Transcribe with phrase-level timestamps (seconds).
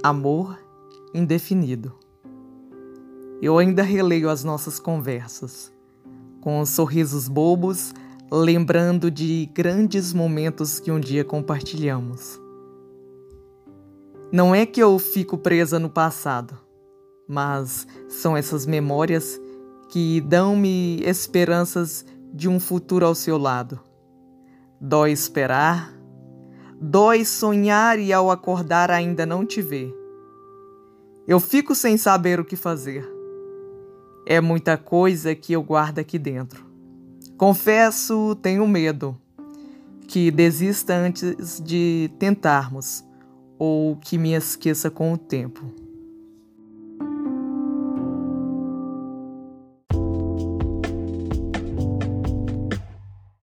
[0.00, 0.56] Amor
[1.12, 1.92] indefinido.
[3.42, 5.72] Eu ainda releio as nossas conversas,
[6.40, 7.92] com sorrisos bobos,
[8.30, 12.40] lembrando de grandes momentos que um dia compartilhamos.
[14.30, 16.56] Não é que eu fico presa no passado,
[17.26, 19.40] mas são essas memórias
[19.90, 23.80] que dão-me esperanças de um futuro ao seu lado.
[24.80, 25.92] Dói esperar,
[26.80, 29.94] Dói sonhar e ao acordar ainda não te ver.
[31.26, 33.06] Eu fico sem saber o que fazer.
[34.24, 36.64] É muita coisa que eu guardo aqui dentro.
[37.36, 39.16] Confesso, tenho medo
[40.06, 43.04] que desista antes de tentarmos
[43.58, 45.87] ou que me esqueça com o tempo.